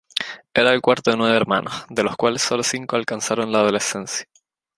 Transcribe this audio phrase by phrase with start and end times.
[0.55, 4.25] Era el cuarto de nueve hermanos, de los cuales solo cinco alcanzaron la adolescencia.